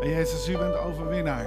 En 0.00 0.08
Jezus, 0.08 0.48
u 0.48 0.58
bent 0.58 0.78
overwinnaar. 0.78 1.44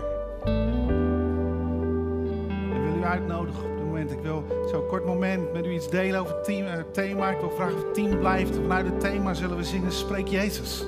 Ik 2.76 2.82
wil 2.84 2.96
u 2.98 3.04
uitnodigen 3.04 3.64
op 3.64 3.78
dit 3.78 3.86
moment. 3.86 4.12
Ik 4.12 4.20
wil 4.22 4.44
zo'n 4.72 4.88
kort 4.88 5.06
moment 5.06 5.54
met 5.54 5.66
u 5.66 5.74
iets 5.74 5.90
delen 5.90 6.20
over 6.20 6.36
het 6.36 6.44
team, 6.44 6.66
het 6.66 6.94
thema. 6.94 7.30
Ik 7.30 7.40
wil 7.40 7.52
vragen 7.52 7.76
of 7.76 7.84
het 7.84 7.94
team 7.94 8.20
blijft. 8.20 8.56
Vanuit 8.56 8.86
het 8.86 9.00
thema 9.00 9.34
zullen 9.34 9.58
we 9.58 9.64
zingen 9.64 9.92
Spreek 9.92 10.28
Jezus. 10.28 10.86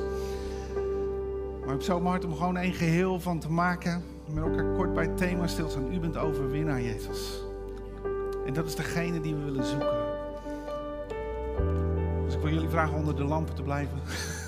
Maar 1.60 1.64
ik 1.64 1.70
heb 1.70 1.82
zo 1.82 2.04
hart 2.04 2.26
om 2.26 2.36
gewoon 2.36 2.58
één 2.58 2.74
geheel 2.74 3.20
van 3.20 3.40
te 3.40 3.52
maken. 3.52 4.04
Met 4.26 4.44
elkaar 4.44 4.74
kort 4.76 4.94
bij 4.94 5.04
het 5.04 5.18
thema 5.18 5.48
stilstaan. 5.48 5.94
U 5.94 6.00
bent 6.00 6.18
overwinnaar, 6.18 6.82
Jezus. 6.82 7.44
En 8.46 8.54
dat 8.54 8.66
is 8.66 8.76
degene 8.76 9.22
die 9.22 9.36
we 9.36 9.44
willen 9.44 9.66
zoeken. 9.66 9.98
Dus 12.26 12.36
ik 12.36 12.42
wil 12.42 12.54
jullie 12.54 12.70
vragen 12.70 12.98
onder 12.98 13.16
de 13.16 13.24
lampen 13.24 13.56
te 13.56 13.62
blijven. 13.62 13.98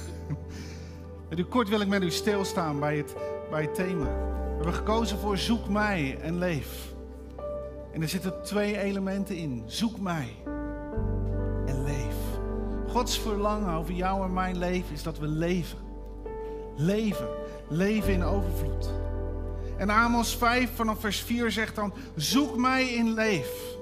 Met 1.29 1.39
u 1.39 1.43
kort 1.43 1.69
wil 1.69 1.79
ik 1.79 1.87
met 1.87 2.03
u 2.03 2.11
stilstaan 2.11 2.79
bij 2.79 2.97
het, 2.97 3.15
bij 3.49 3.61
het 3.61 3.75
thema. 3.75 4.05
We 4.05 4.55
hebben 4.55 4.73
gekozen 4.73 5.17
voor 5.17 5.37
zoek 5.37 5.69
mij 5.69 6.17
en 6.21 6.37
leef. 6.37 6.93
En 7.93 8.01
er 8.01 8.09
zitten 8.09 8.43
twee 8.43 8.77
elementen 8.77 9.35
in. 9.35 9.63
Zoek 9.65 9.99
mij 9.99 10.27
en 11.65 11.83
leef. 11.83 12.15
Gods 12.87 13.19
verlangen 13.19 13.73
over 13.73 13.93
jou 13.93 14.23
en 14.23 14.33
mijn 14.33 14.57
leven 14.57 14.93
is 14.93 15.03
dat 15.03 15.17
we 15.17 15.27
leven. 15.27 15.77
Leven. 16.75 17.27
Leven 17.67 18.13
in 18.13 18.23
overvloed. 18.23 18.89
En 19.77 19.89
Amos 19.89 20.35
5 20.35 20.75
vanaf 20.75 20.99
vers 20.99 21.19
4 21.19 21.51
zegt 21.51 21.75
dan: 21.75 21.93
Zoek 22.15 22.57
mij 22.57 22.87
in 22.87 23.13
leef. 23.13 23.77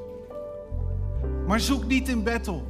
Maar 1.47 1.59
zoek 1.59 1.85
niet 1.85 2.09
in 2.09 2.23
Bethel. 2.23 2.63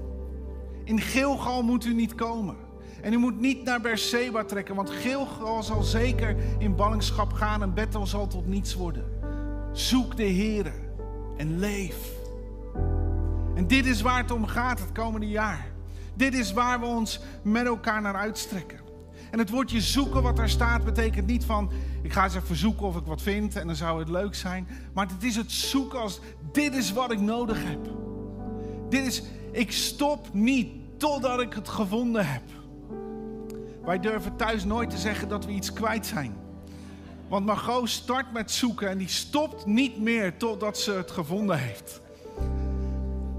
In 0.84 1.02
Gilgal 1.02 1.64
moet 1.64 1.86
u 1.86 1.94
niet 1.94 2.16
komen. 2.16 2.63
En 3.04 3.14
u 3.14 3.18
moet 3.18 3.40
niet 3.40 3.64
naar 3.64 3.82
Berseba 3.82 4.44
trekken, 4.44 4.76
want 4.76 4.90
Gilgal 4.90 5.64
zal 5.64 5.84
zeker 5.84 6.36
in 6.60 6.76
ballingschap 6.76 7.34
gaan 7.34 7.62
en 7.62 7.74
Bethel 7.74 8.08
zal 8.08 8.28
tot 8.28 8.48
niets 8.48 8.74
worden. 8.74 9.06
Zoek 9.72 10.18
de 10.18 10.34
Here 10.34 10.72
en 11.38 11.60
leef. 11.60 11.98
En 13.56 13.68
dit 13.68 13.86
is 13.86 14.02
waar 14.02 14.22
het 14.22 14.32
om 14.32 14.46
gaat 14.46 14.80
het 14.80 14.92
komende 14.92 15.28
jaar. 15.28 15.68
Dit 16.14 16.34
is 16.34 16.54
waar 16.54 16.80
we 16.80 16.86
ons 16.86 17.20
met 17.42 17.66
elkaar 17.66 18.02
naar 18.02 18.16
uitstrekken. 18.16 18.80
En 19.32 19.40
het 19.40 19.50
woordje 19.50 19.82
zoeken 19.82 20.22
wat 20.22 20.36
daar 20.36 20.50
staat 20.50 20.84
betekent 20.84 21.28
niet 21.28 21.46
van 21.46 21.72
ik 22.02 22.14
ga 22.14 22.24
eens 22.24 22.36
even 22.36 22.56
zoeken 22.56 22.86
of 22.86 22.98
ik 22.98 23.06
wat 23.06 23.22
vind 23.22 23.56
en 23.56 23.68
dan 23.68 23.76
zou 23.76 24.00
het 24.00 24.10
leuk 24.10 24.36
zijn. 24.36 24.68
Maar 24.94 25.08
het 25.08 25.24
is 25.24 25.36
het 25.36 25.52
zoeken 25.52 26.00
als 26.00 26.20
dit 26.52 26.76
is 26.76 26.94
wat 26.94 27.12
ik 27.12 27.20
nodig 27.20 27.64
heb. 27.64 27.90
Dit 28.90 29.06
is, 29.06 29.24
ik 29.52 29.72
stop 29.72 30.34
niet 30.34 30.70
totdat 30.98 31.42
ik 31.42 31.54
het 31.54 31.70
gevonden 31.70 32.28
heb. 32.28 32.42
Wij 33.86 34.00
durven 34.00 34.36
thuis 34.36 34.64
nooit 34.64 34.90
te 34.90 34.98
zeggen 34.98 35.28
dat 35.28 35.46
we 35.46 35.52
iets 35.52 35.74
kwijt 35.74 36.06
zijn. 36.06 36.36
Want 37.28 37.46
Margot 37.46 37.90
start 37.90 38.34
met 38.34 38.52
zoeken 38.52 38.90
en 38.90 38.98
die 38.98 39.08
stopt 39.08 39.66
niet 39.66 40.00
meer 40.00 40.38
totdat 40.38 40.78
ze 40.78 40.92
het 40.92 41.12
gevonden 41.12 41.58
heeft. 41.58 42.02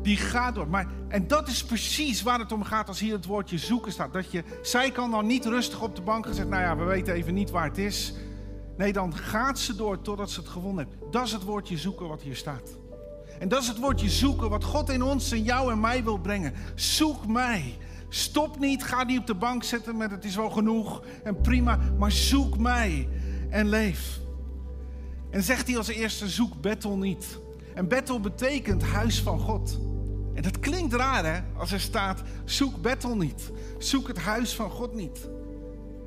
Die 0.03 0.17
gaat 0.17 0.55
door. 0.55 0.69
Maar, 0.69 0.87
en 1.09 1.27
dat 1.27 1.49
is 1.49 1.65
precies 1.65 2.23
waar 2.23 2.39
het 2.39 2.53
om 2.53 2.63
gaat 2.63 2.89
als 2.89 3.01
hier 3.01 3.13
het 3.13 3.27
woordje 3.27 3.59
zoeken 3.59 3.93
staat. 3.93 4.13
Dat 4.13 4.31
je, 4.31 4.45
zij 4.63 4.91
kan 4.91 5.11
dan 5.11 5.27
niet 5.27 5.45
rustig 5.45 5.83
op 5.83 5.97
de 5.97 6.03
bank 6.03 6.27
zeggen, 6.27 6.49
nou 6.49 6.63
ja, 6.63 6.77
we 6.77 6.85
weten 6.85 7.15
even 7.15 7.35
niet 7.35 7.51
waar 7.51 7.69
het 7.69 7.79
is. 7.79 8.15
Nee, 8.77 8.93
dan 8.93 9.17
gaat 9.17 9.59
ze 9.59 9.77
door 9.77 10.01
totdat 10.01 10.31
ze 10.31 10.41
het 10.41 10.49
gevonden 10.49 10.87
heeft. 10.87 11.13
Dat 11.13 11.27
is 11.27 11.33
het 11.33 11.43
woordje 11.43 11.79
zoeken 11.79 12.09
wat 12.09 12.23
hier 12.23 12.37
staat. 12.37 12.77
En 13.39 13.49
dat 13.49 13.63
is 13.63 13.69
het 13.69 13.79
woordje 13.79 14.11
zoeken 14.11 14.51
wat 14.51 14.65
God 14.65 14.91
in 14.91 15.03
ons 15.03 15.33
en 15.33 15.43
jou 15.43 15.73
en 15.73 15.81
mij 15.81 16.05
wil 16.05 16.19
brengen. 16.19 16.55
Zoek 16.75 17.27
mij. 17.27 17.77
Stop 18.15 18.59
niet, 18.59 18.83
ga 18.83 19.05
niet 19.05 19.19
op 19.19 19.27
de 19.27 19.35
bank 19.35 19.65
zitten 19.65 19.97
met 19.97 20.11
het 20.11 20.25
is 20.25 20.37
wel 20.37 20.51
genoeg 20.51 21.03
en 21.25 21.41
prima, 21.41 21.79
maar 21.99 22.13
zoek 22.13 22.59
mij 22.59 23.09
en 23.51 23.69
leef. 23.69 24.21
En 25.31 25.43
zegt 25.43 25.67
hij 25.67 25.77
als 25.77 25.89
eerste, 25.89 26.29
zoek 26.29 26.61
Bethel 26.61 26.97
niet. 26.97 27.39
En 27.75 27.89
Bethel 27.89 28.21
betekent 28.21 28.83
huis 28.83 29.21
van 29.21 29.39
God. 29.39 29.79
En 30.35 30.43
dat 30.43 30.61
klinkt 30.61 30.95
raar 30.95 31.25
hè, 31.25 31.41
als 31.57 31.73
er 31.73 31.81
staat, 31.81 32.23
zoek 32.45 32.83
Bethel 32.83 33.17
niet. 33.17 33.51
Zoek 33.79 34.09
het 34.09 34.19
huis 34.19 34.55
van 34.55 34.71
God 34.71 34.95
niet. 34.95 35.29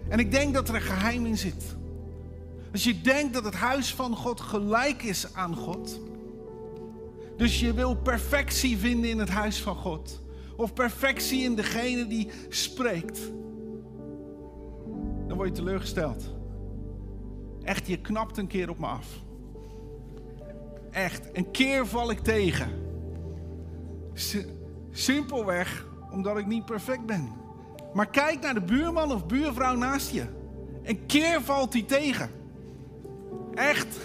En 0.09 0.19
ik 0.19 0.31
denk 0.31 0.53
dat 0.53 0.69
er 0.69 0.75
een 0.75 0.81
geheim 0.81 1.25
in 1.25 1.37
zit. 1.37 1.75
Als 2.71 2.83
je 2.83 3.01
denkt 3.01 3.33
dat 3.33 3.43
het 3.43 3.55
huis 3.55 3.93
van 3.93 4.15
God 4.15 4.41
gelijk 4.41 5.03
is 5.03 5.33
aan 5.33 5.55
God. 5.55 5.99
Dus 7.37 7.59
je 7.59 7.73
wil 7.73 7.95
perfectie 7.95 8.77
vinden 8.77 9.09
in 9.09 9.19
het 9.19 9.29
huis 9.29 9.61
van 9.61 9.75
God 9.75 10.25
of 10.57 10.73
perfectie 10.73 11.43
in 11.43 11.55
degene 11.55 12.07
die 12.07 12.29
spreekt, 12.49 13.19
dan 15.27 15.37
word 15.37 15.49
je 15.49 15.55
teleurgesteld. 15.55 16.35
Echt, 17.63 17.87
je 17.87 18.01
knapt 18.01 18.37
een 18.37 18.47
keer 18.47 18.69
op 18.69 18.79
me 18.79 18.85
af. 18.85 19.07
Echt, 20.91 21.29
een 21.33 21.51
keer 21.51 21.87
val 21.87 22.11
ik 22.11 22.19
tegen. 22.19 22.69
Simpelweg 24.91 25.85
omdat 26.11 26.37
ik 26.37 26.45
niet 26.45 26.65
perfect 26.65 27.05
ben. 27.05 27.31
Maar 27.93 28.09
kijk 28.09 28.41
naar 28.41 28.53
de 28.53 28.61
buurman 28.61 29.11
of 29.11 29.25
buurvrouw 29.25 29.75
naast 29.75 30.11
je. 30.11 30.25
Een 30.83 31.05
keer 31.05 31.41
valt 31.41 31.73
hij 31.73 31.83
tegen. 31.83 32.29
Echt. 33.53 33.97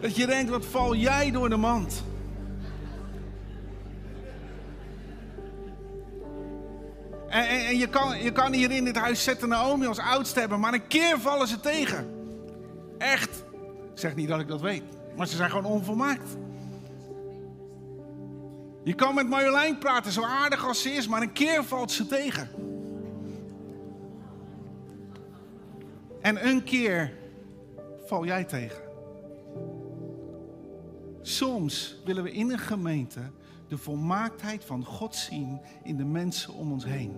Dat 0.00 0.16
je 0.16 0.26
denkt, 0.26 0.50
wat 0.50 0.66
val 0.66 0.94
jij 0.94 1.30
door 1.30 1.48
de 1.48 1.56
mand? 1.56 2.04
En, 7.36 7.66
en, 7.66 7.76
je, 7.76 7.88
kan, 7.88 8.22
je 8.22 8.32
kan 8.32 8.52
hier 8.52 8.70
in 8.70 8.84
dit 8.84 8.96
huis 8.96 9.24
zetten 9.24 9.48
Naomi 9.48 9.86
als 9.86 9.98
oudste 9.98 10.40
hebben, 10.40 10.60
maar 10.60 10.74
een 10.74 10.86
keer 10.86 11.20
vallen 11.20 11.48
ze 11.48 11.60
tegen. 11.60 12.10
Echt. 12.98 13.44
Ik 13.92 13.98
zeg 13.98 14.14
niet 14.14 14.28
dat 14.28 14.40
ik 14.40 14.48
dat 14.48 14.60
weet, 14.60 14.82
maar 15.16 15.26
ze 15.26 15.36
zijn 15.36 15.50
gewoon 15.50 15.72
onvolmaakt. 15.72 16.36
Je 18.84 18.94
kan 18.94 19.14
met 19.14 19.28
Marjolein 19.28 19.78
praten, 19.78 20.12
zo 20.12 20.22
aardig 20.22 20.66
als 20.66 20.82
ze 20.82 20.90
is, 20.90 21.08
maar 21.08 21.22
een 21.22 21.32
keer 21.32 21.64
valt 21.64 21.90
ze 21.90 22.06
tegen. 22.06 22.48
En 26.20 26.46
een 26.48 26.64
keer 26.64 27.12
val 28.06 28.24
jij 28.24 28.44
tegen. 28.44 28.82
Soms 31.22 32.00
willen 32.04 32.22
we 32.22 32.32
in 32.32 32.50
een 32.50 32.58
gemeente 32.58 33.20
de 33.68 33.78
volmaaktheid 33.78 34.64
van 34.64 34.84
God 34.84 35.14
zien 35.14 35.60
in 35.82 35.96
de 35.96 36.04
mensen 36.04 36.54
om 36.54 36.72
ons 36.72 36.84
heen. 36.84 37.16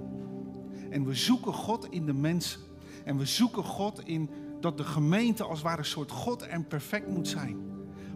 En 0.90 1.04
we 1.04 1.14
zoeken 1.14 1.52
God 1.52 1.86
in 1.90 2.06
de 2.06 2.12
mensen. 2.12 2.60
En 3.04 3.18
we 3.18 3.26
zoeken 3.26 3.64
God 3.64 4.06
in 4.06 4.30
dat 4.60 4.76
de 4.76 4.84
gemeente 4.84 5.42
als 5.42 5.58
het 5.58 5.66
ware 5.66 5.78
een 5.78 5.84
soort 5.84 6.10
God 6.10 6.42
en 6.42 6.66
perfect 6.66 7.08
moet 7.08 7.28
zijn. 7.28 7.56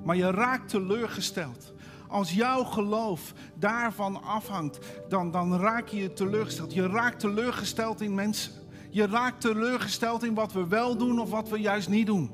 Maar 0.04 0.16
je 0.16 0.30
raakt 0.30 0.68
teleurgesteld. 0.68 1.72
Als 2.08 2.32
jouw 2.32 2.64
geloof 2.64 3.34
daarvan 3.54 4.22
afhangt, 4.22 4.78
dan, 5.08 5.30
dan 5.30 5.56
raak 5.56 5.88
je 5.88 5.96
je 5.96 6.12
teleurgesteld. 6.12 6.72
Je 6.72 6.86
raakt 6.86 7.20
teleurgesteld 7.20 8.00
in 8.00 8.14
mensen. 8.14 8.52
Je 8.90 9.06
raakt 9.06 9.40
teleurgesteld 9.40 10.24
in 10.24 10.34
wat 10.34 10.52
we 10.52 10.66
wel 10.66 10.96
doen 10.96 11.20
of 11.20 11.30
wat 11.30 11.48
we 11.48 11.58
juist 11.58 11.88
niet 11.88 12.06
doen. 12.06 12.30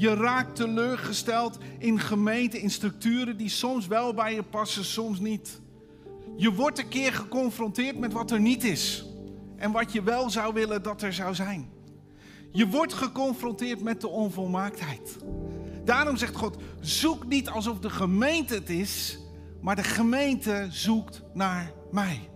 Je 0.00 0.14
raakt 0.14 0.56
teleurgesteld 0.56 1.58
in 1.78 2.00
gemeenten, 2.00 2.60
in 2.60 2.70
structuren 2.70 3.36
die 3.36 3.48
soms 3.48 3.86
wel 3.86 4.14
bij 4.14 4.34
je 4.34 4.42
passen, 4.42 4.84
soms 4.84 5.18
niet. 5.18 5.60
Je 6.36 6.52
wordt 6.52 6.78
een 6.78 6.88
keer 6.88 7.12
geconfronteerd 7.12 7.98
met 7.98 8.12
wat 8.12 8.30
er 8.30 8.40
niet 8.40 8.64
is 8.64 9.06
en 9.56 9.72
wat 9.72 9.92
je 9.92 10.02
wel 10.02 10.30
zou 10.30 10.54
willen 10.54 10.82
dat 10.82 11.02
er 11.02 11.12
zou 11.12 11.34
zijn. 11.34 11.70
Je 12.50 12.68
wordt 12.68 12.92
geconfronteerd 12.92 13.82
met 13.82 14.00
de 14.00 14.08
onvolmaaktheid. 14.08 15.18
Daarom 15.84 16.16
zegt 16.16 16.34
God: 16.34 16.56
zoek 16.80 17.26
niet 17.26 17.48
alsof 17.48 17.78
de 17.78 17.90
gemeente 17.90 18.54
het 18.54 18.70
is, 18.70 19.18
maar 19.60 19.76
de 19.76 19.82
gemeente 19.82 20.66
zoekt 20.70 21.22
naar 21.34 21.72
mij. 21.90 22.28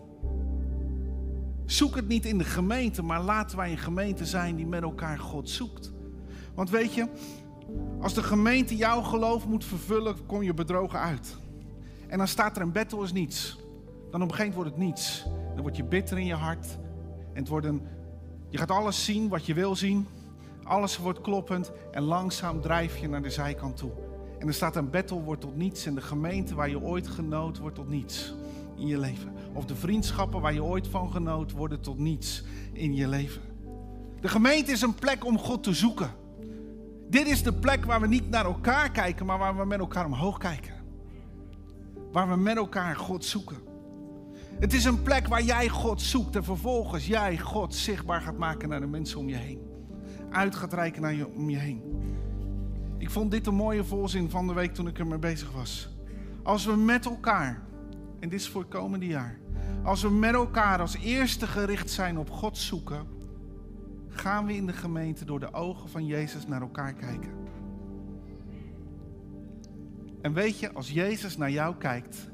Zoek 1.67 1.97
het 1.97 2.09
niet 2.09 2.27
in 2.27 2.39
de 2.39 2.45
gemeente, 2.45 3.03
maar 3.03 3.23
laten 3.23 3.57
wij 3.57 3.71
een 3.71 3.79
gemeente 3.79 4.27
zijn 4.27 4.57
die 4.57 4.67
met 4.67 4.83
elkaar 4.83 5.19
God 5.19 5.51
zoekt. 5.51 5.93
Want 6.55 6.71
weet 6.71 6.95
je, 6.95 7.09
als 8.01 8.15
de 8.15 8.23
gemeente 8.23 8.77
jouw 8.77 9.03
geloof 9.03 9.47
moet 9.47 9.65
vervullen, 9.65 10.27
kom 10.27 10.43
je 10.43 10.55
bedrogen 10.55 10.99
uit. 10.99 11.37
En 12.07 12.19
dan 12.19 12.29
staat 12.29 12.57
er 12.57 12.63
een 12.63 12.73
battle 12.73 13.03
is 13.03 13.13
niets. 13.13 13.59
Dan 14.11 14.23
op 14.23 14.29
een 14.29 14.35
gegeven 14.35 14.39
moment 14.39 14.55
wordt 14.55 14.71
het 14.71 14.79
niets. 14.79 15.25
Dan 15.55 15.63
word 15.63 15.77
je 15.77 15.85
bitter 15.85 16.19
in 16.19 16.27
je 16.27 16.35
hart. 16.35 16.79
En 17.33 17.41
het 17.41 17.49
wordt 17.49 17.67
je 18.55 18.59
gaat 18.61 18.71
alles 18.71 19.05
zien 19.05 19.29
wat 19.29 19.47
je 19.47 19.55
wil 19.55 19.77
zien. 19.77 20.07
Alles 20.63 20.99
wordt 20.99 21.21
kloppend. 21.21 21.73
En 21.91 22.03
langzaam 22.03 22.61
drijf 22.61 22.99
je 22.99 23.09
naar 23.09 23.23
de 23.23 23.31
zijkant 23.31 23.77
toe. 23.77 23.91
En 24.39 24.47
er 24.47 24.55
staat 24.55 24.77
een 24.77 24.91
battle 24.91 25.21
wordt 25.21 25.41
tot 25.41 25.57
niets. 25.57 25.87
En 25.87 25.95
de 25.95 26.01
gemeente 26.01 26.55
waar 26.55 26.69
je 26.69 26.81
ooit 26.81 27.09
genoot 27.09 27.59
wordt 27.59 27.77
tot 27.77 27.89
niets 27.89 28.35
in 28.77 28.87
je 28.87 28.99
leven. 28.99 29.33
Of 29.53 29.65
de 29.65 29.75
vriendschappen 29.75 30.41
waar 30.41 30.53
je 30.53 30.65
ooit 30.65 30.89
van 30.89 31.11
genoot 31.11 31.53
worden 31.53 31.81
tot 31.81 31.99
niets 31.99 32.45
in 32.73 32.95
je 32.95 33.09
leven. 33.09 33.43
De 34.21 34.29
gemeente 34.29 34.73
is 34.73 34.83
een 34.83 34.95
plek 34.95 35.25
om 35.25 35.39
God 35.39 35.63
te 35.63 35.73
zoeken. 35.73 36.11
Dit 37.09 37.27
is 37.27 37.43
de 37.43 37.53
plek 37.53 37.85
waar 37.85 38.01
we 38.01 38.07
niet 38.07 38.31
naar 38.31 38.45
elkaar 38.45 38.91
kijken, 38.91 39.27
maar 39.27 39.39
waar 39.39 39.57
we 39.57 39.65
met 39.65 39.79
elkaar 39.79 40.05
omhoog 40.05 40.39
kijken. 40.39 40.75
Waar 42.13 42.29
we 42.29 42.37
met 42.37 42.57
elkaar 42.57 42.97
God 42.97 43.25
zoeken. 43.25 43.57
Het 44.61 44.73
is 44.73 44.85
een 44.85 45.03
plek 45.03 45.27
waar 45.27 45.43
jij 45.43 45.69
God 45.69 46.03
zoekt 46.03 46.37
en 46.37 46.45
vervolgens 46.45 47.07
jij 47.07 47.39
God 47.39 47.75
zichtbaar 47.75 48.21
gaat 48.21 48.39
maken 48.39 48.69
naar 48.69 48.81
de 48.81 48.87
mensen 48.87 49.19
om 49.19 49.29
je 49.29 49.37
heen. 49.37 49.73
uit 50.31 50.55
gaat 50.55 50.73
reiken 50.73 51.03
naar 51.03 51.15
je, 51.15 51.29
om 51.29 51.51
je 51.51 51.57
heen. 51.57 51.83
Ik 52.99 53.11
vond 53.11 53.31
dit 53.31 53.47
een 53.47 53.55
mooie 53.55 53.85
volzin 53.85 54.31
van 54.31 54.47
de 54.47 54.53
week 54.53 54.75
toen 54.75 54.87
ik 54.87 54.99
ermee 54.99 55.19
bezig 55.19 55.53
was. 55.53 55.89
Als 56.43 56.65
we 56.65 56.77
met 56.77 57.05
elkaar, 57.05 57.63
en 58.21 58.29
dit 58.29 58.41
is 58.41 58.49
voor 58.49 58.61
het 58.61 58.71
komende 58.71 59.07
jaar, 59.07 59.39
als 59.83 60.03
we 60.03 60.11
met 60.11 60.35
elkaar 60.35 60.81
als 60.81 60.97
eerste 60.97 61.47
gericht 61.47 61.91
zijn 61.91 62.19
op 62.19 62.31
God 62.31 62.59
zoeken, 62.59 63.07
gaan 64.15 64.47
we 64.47 64.55
in 64.55 64.67
de 64.67 64.73
gemeente 64.73 65.25
door 65.25 65.41
de 65.41 65.53
ogen 65.53 65.89
van 65.89 66.07
Jezus 66.07 66.47
naar 66.47 66.61
elkaar 66.61 66.93
kijken. 66.93 67.31
En 70.21 70.33
weet 70.33 70.59
je, 70.59 70.73
als 70.73 70.91
Jezus 70.91 71.37
naar 71.37 71.51
jou 71.51 71.77
kijkt, 71.77 72.29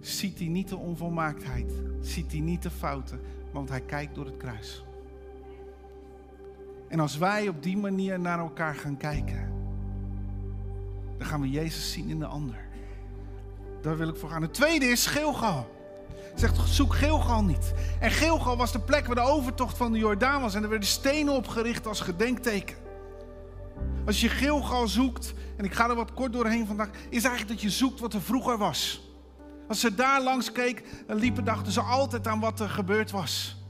ziet 0.00 0.38
hij 0.38 0.48
niet 0.48 0.68
de 0.68 0.76
onvolmaaktheid, 0.76 1.72
ziet 2.00 2.32
hij 2.32 2.40
niet 2.40 2.62
de 2.62 2.70
fouten, 2.70 3.20
want 3.52 3.68
hij 3.68 3.80
kijkt 3.80 4.14
door 4.14 4.24
het 4.24 4.36
kruis. 4.36 4.84
En 6.88 7.00
als 7.00 7.18
wij 7.18 7.48
op 7.48 7.62
die 7.62 7.76
manier 7.76 8.20
naar 8.20 8.38
elkaar 8.38 8.74
gaan 8.74 8.96
kijken, 8.96 9.52
dan 11.18 11.26
gaan 11.26 11.40
we 11.40 11.50
Jezus 11.50 11.92
zien 11.92 12.08
in 12.08 12.18
de 12.18 12.26
ander. 12.26 12.68
Daar 13.80 13.96
wil 13.96 14.08
ik 14.08 14.16
voor 14.16 14.30
gaan. 14.30 14.42
Het 14.42 14.54
tweede 14.54 14.86
is 14.86 15.06
Gilgal. 15.06 15.81
Zegt, 16.34 16.68
zoek 16.68 16.94
Gilgal 16.94 17.44
niet. 17.44 17.72
En 18.00 18.10
Gilgal 18.10 18.56
was 18.56 18.72
de 18.72 18.80
plek 18.80 19.06
waar 19.06 19.14
de 19.14 19.20
overtocht 19.20 19.76
van 19.76 19.92
de 19.92 19.98
Jordaan 19.98 20.40
was. 20.40 20.54
En 20.54 20.62
er 20.62 20.68
werden 20.68 20.88
stenen 20.88 21.34
opgericht 21.34 21.86
als 21.86 22.00
gedenkteken. 22.00 22.76
Als 24.06 24.20
je 24.20 24.28
Gilgal 24.28 24.88
zoekt, 24.88 25.34
en 25.56 25.64
ik 25.64 25.74
ga 25.74 25.88
er 25.88 25.94
wat 25.94 26.14
kort 26.14 26.32
doorheen 26.32 26.66
vandaag, 26.66 26.90
is 27.08 27.24
eigenlijk 27.24 27.48
dat 27.48 27.60
je 27.60 27.70
zoekt 27.70 28.00
wat 28.00 28.14
er 28.14 28.22
vroeger 28.22 28.58
was. 28.58 29.10
Als 29.68 29.80
ze 29.80 29.94
daar 29.94 30.22
langs 30.22 30.52
keek, 30.52 30.82
liepen, 31.06 31.44
dachten 31.44 31.72
ze 31.72 31.80
altijd 31.80 32.26
aan 32.26 32.40
wat 32.40 32.60
er 32.60 32.68
gebeurd 32.68 33.10
was. 33.10 33.61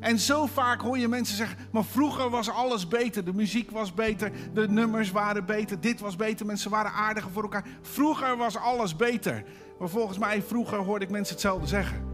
En 0.00 0.18
zo 0.18 0.46
vaak 0.46 0.80
hoor 0.80 0.98
je 0.98 1.08
mensen 1.08 1.36
zeggen, 1.36 1.58
maar 1.70 1.84
vroeger 1.84 2.30
was 2.30 2.50
alles 2.50 2.88
beter. 2.88 3.24
De 3.24 3.34
muziek 3.34 3.70
was 3.70 3.94
beter, 3.94 4.32
de 4.52 4.68
nummers 4.68 5.10
waren 5.10 5.46
beter, 5.46 5.80
dit 5.80 6.00
was 6.00 6.16
beter, 6.16 6.46
mensen 6.46 6.70
waren 6.70 6.92
aardiger 6.92 7.30
voor 7.30 7.42
elkaar. 7.42 7.66
Vroeger 7.80 8.36
was 8.36 8.56
alles 8.56 8.96
beter. 8.96 9.44
Maar 9.78 9.88
volgens 9.88 10.18
mij, 10.18 10.42
vroeger 10.42 10.78
hoorde 10.78 11.04
ik 11.04 11.10
mensen 11.10 11.34
hetzelfde 11.34 11.66
zeggen. 11.66 12.04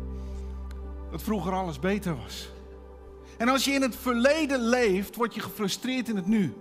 Dat 1.10 1.22
vroeger 1.22 1.52
alles 1.52 1.78
beter 1.78 2.16
was. 2.16 2.50
En 3.38 3.48
als 3.48 3.64
je 3.64 3.72
in 3.72 3.82
het 3.82 3.96
verleden 3.96 4.60
leeft, 4.60 5.16
word 5.16 5.34
je 5.34 5.40
gefrustreerd 5.40 6.08
in 6.08 6.16
het 6.16 6.26
nu. 6.26 6.54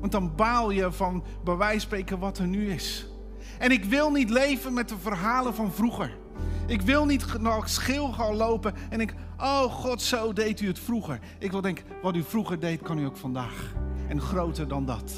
Want 0.00 0.12
dan 0.12 0.34
baal 0.36 0.70
je 0.70 0.92
van 0.92 1.24
bij 1.44 1.56
wijze 1.56 1.80
spreken 1.80 2.18
wat 2.18 2.38
er 2.38 2.46
nu 2.46 2.72
is. 2.72 3.06
En 3.58 3.70
ik 3.70 3.84
wil 3.84 4.10
niet 4.10 4.30
leven 4.30 4.72
met 4.72 4.88
de 4.88 4.98
verhalen 4.98 5.54
van 5.54 5.72
vroeger. 5.72 6.16
Ik 6.70 6.82
wil 6.82 7.04
niet 7.04 7.38
naar 7.38 7.68
schil 7.68 8.12
gaan 8.12 8.36
lopen 8.36 8.74
en 8.90 9.00
ik, 9.00 9.14
oh 9.38 9.62
God, 9.62 10.02
zo 10.02 10.32
deed 10.32 10.60
u 10.60 10.66
het 10.66 10.78
vroeger. 10.78 11.18
Ik 11.38 11.50
wil 11.50 11.60
denken, 11.60 11.84
wat 12.02 12.14
u 12.14 12.22
vroeger 12.22 12.60
deed, 12.60 12.82
kan 12.82 12.98
u 12.98 13.04
ook 13.04 13.16
vandaag. 13.16 13.74
En 14.08 14.20
groter 14.20 14.68
dan 14.68 14.86
dat. 14.86 15.12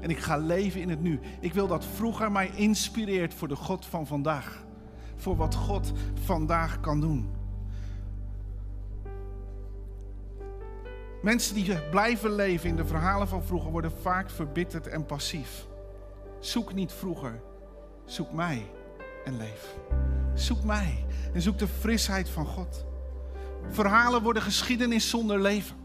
En 0.00 0.10
ik 0.10 0.18
ga 0.18 0.36
leven 0.36 0.80
in 0.80 0.88
het 0.88 1.00
nu. 1.00 1.20
Ik 1.40 1.52
wil 1.52 1.66
dat 1.66 1.84
vroeger 1.84 2.32
mij 2.32 2.50
inspireert 2.54 3.34
voor 3.34 3.48
de 3.48 3.56
God 3.56 3.86
van 3.86 4.06
vandaag. 4.06 4.64
Voor 5.16 5.36
wat 5.36 5.54
God 5.54 5.92
vandaag 6.24 6.80
kan 6.80 7.00
doen. 7.00 7.30
Mensen 11.22 11.54
die 11.54 11.88
blijven 11.90 12.34
leven 12.34 12.68
in 12.68 12.76
de 12.76 12.86
verhalen 12.86 13.28
van 13.28 13.42
vroeger 13.42 13.70
worden 13.70 13.92
vaak 14.02 14.30
verbitterd 14.30 14.86
en 14.86 15.06
passief. 15.06 15.66
Zoek 16.40 16.74
niet 16.74 16.92
vroeger, 16.92 17.40
zoek 18.04 18.32
mij 18.32 18.66
en 19.24 19.36
leef. 19.36 19.76
Zoek 20.34 20.64
mij 20.64 21.04
en 21.32 21.42
zoek 21.42 21.58
de 21.58 21.68
frisheid 21.68 22.28
van 22.28 22.46
God. 22.46 22.84
Verhalen 23.70 24.22
worden 24.22 24.42
geschiedenis 24.42 25.10
zonder 25.10 25.40
leven. 25.40 25.76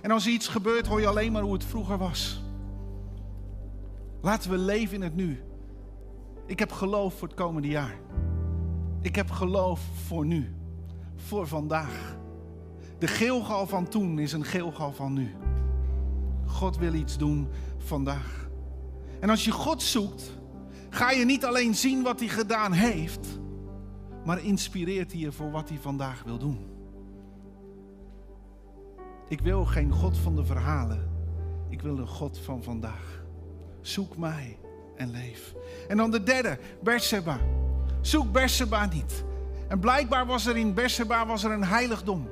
En 0.00 0.10
als 0.10 0.26
er 0.26 0.32
iets 0.32 0.48
gebeurt, 0.48 0.86
hoor 0.86 1.00
je 1.00 1.06
alleen 1.06 1.32
maar 1.32 1.42
hoe 1.42 1.52
het 1.52 1.64
vroeger 1.64 1.98
was. 1.98 2.42
Laten 4.20 4.50
we 4.50 4.58
leven 4.58 4.94
in 4.94 5.02
het 5.02 5.14
nu. 5.14 5.42
Ik 6.46 6.58
heb 6.58 6.72
geloof 6.72 7.18
voor 7.18 7.28
het 7.28 7.36
komende 7.36 7.68
jaar. 7.68 7.98
Ik 9.00 9.16
heb 9.16 9.30
geloof 9.30 9.80
voor 10.06 10.26
nu. 10.26 10.54
Voor 11.16 11.46
vandaag. 11.46 12.16
De 12.98 13.06
geelgal 13.06 13.66
van 13.66 13.88
toen 13.88 14.18
is 14.18 14.32
een 14.32 14.44
geelgal 14.44 14.92
van 14.92 15.12
nu. 15.12 15.34
God 16.46 16.76
wil 16.76 16.94
iets 16.94 17.18
doen 17.18 17.48
vandaag. 17.78 18.48
En 19.20 19.30
als 19.30 19.44
je 19.44 19.50
God 19.50 19.82
zoekt, 19.82 20.38
ga 20.92 21.10
je 21.10 21.24
niet 21.24 21.44
alleen 21.44 21.74
zien 21.74 22.02
wat 22.02 22.18
hij 22.18 22.28
gedaan 22.28 22.72
heeft, 22.72 23.26
maar 24.24 24.44
inspireert 24.44 25.12
hij 25.12 25.20
je 25.20 25.32
voor 25.32 25.50
wat 25.50 25.68
hij 25.68 25.78
vandaag 25.78 26.22
wil 26.22 26.38
doen. 26.38 26.66
Ik 29.28 29.40
wil 29.40 29.64
geen 29.64 29.92
God 29.92 30.18
van 30.18 30.36
de 30.36 30.44
verhalen. 30.44 31.10
Ik 31.68 31.82
wil 31.82 31.98
een 31.98 32.08
God 32.08 32.38
van 32.38 32.62
vandaag. 32.62 33.24
Zoek 33.80 34.16
mij 34.16 34.58
en 34.96 35.10
leef. 35.10 35.54
En 35.88 35.96
dan 35.96 36.10
de 36.10 36.22
derde, 36.22 36.58
Berseba. 36.82 37.38
Zoek 38.00 38.32
Berseba 38.32 38.86
niet. 38.86 39.24
En 39.68 39.78
blijkbaar 39.78 40.26
was 40.26 40.46
er 40.46 40.56
in 40.56 40.74
Berseba 40.74 41.26
was 41.26 41.44
er 41.44 41.50
een 41.50 41.64
heiligdom. 41.64 42.28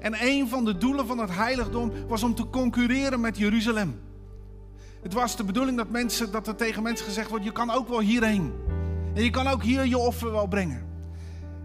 En 0.00 0.14
een 0.20 0.48
van 0.48 0.64
de 0.64 0.78
doelen 0.78 1.06
van 1.06 1.18
het 1.18 1.34
heiligdom 1.34 1.92
was 2.08 2.22
om 2.22 2.34
te 2.34 2.50
concurreren 2.50 3.20
met 3.20 3.38
Jeruzalem. 3.38 4.00
Het 5.06 5.14
was 5.14 5.36
de 5.36 5.44
bedoeling 5.44 5.76
dat, 5.76 5.90
mensen, 5.90 6.32
dat 6.32 6.46
er 6.46 6.56
tegen 6.56 6.82
mensen 6.82 7.06
gezegd 7.06 7.28
wordt: 7.28 7.44
je 7.44 7.52
kan 7.52 7.70
ook 7.70 7.88
wel 7.88 8.00
hierheen. 8.00 8.54
En 9.14 9.22
je 9.22 9.30
kan 9.30 9.46
ook 9.46 9.62
hier 9.62 9.86
je 9.86 9.98
offer 9.98 10.30
wel 10.30 10.46
brengen. 10.46 10.86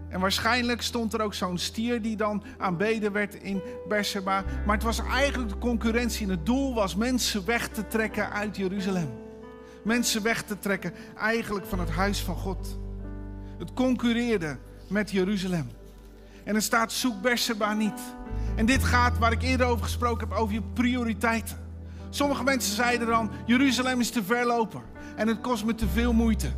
En 0.08 0.20
waarschijnlijk 0.20 0.82
stond 0.82 1.12
er 1.12 1.20
ook 1.20 1.34
zo'n 1.34 1.58
stier 1.58 2.02
die 2.02 2.16
dan 2.16 2.42
aanbeden 2.58 3.12
werd 3.12 3.34
in 3.34 3.62
Berseba. 3.88 4.44
Maar 4.66 4.74
het 4.74 4.84
was 4.84 4.98
eigenlijk 4.98 5.48
de 5.52 5.58
concurrentie. 5.58 6.24
En 6.26 6.30
het 6.30 6.46
doel 6.46 6.74
was 6.74 6.96
mensen 6.96 7.44
weg 7.44 7.68
te 7.68 7.86
trekken 7.86 8.30
uit 8.30 8.56
Jeruzalem. 8.56 9.10
Mensen 9.84 10.22
weg 10.22 10.42
te 10.42 10.58
trekken 10.58 10.92
eigenlijk 11.16 11.66
van 11.66 11.78
het 11.78 11.90
huis 11.90 12.20
van 12.20 12.36
God. 12.36 12.78
Het 13.58 13.72
concurreerde 13.72 14.58
met 14.88 15.10
Jeruzalem. 15.10 15.70
En 16.44 16.54
er 16.54 16.62
staat 16.62 16.92
zoek 16.92 17.22
Berseba 17.22 17.74
niet. 17.74 18.00
En 18.56 18.66
dit 18.66 18.84
gaat 18.84 19.18
waar 19.18 19.32
ik 19.32 19.42
eerder 19.42 19.66
over 19.66 19.84
gesproken 19.84 20.28
heb, 20.28 20.38
over 20.38 20.54
je 20.54 20.62
prioriteiten. 20.74 21.61
Sommige 22.14 22.44
mensen 22.44 22.74
zeiden 22.74 23.06
dan, 23.06 23.30
Jeruzalem 23.46 24.00
is 24.00 24.10
te 24.10 24.24
ver 24.24 24.46
lopen. 24.46 24.82
En 25.16 25.28
het 25.28 25.40
kost 25.40 25.64
me 25.64 25.74
te 25.74 25.88
veel 25.88 26.12
moeite. 26.12 26.50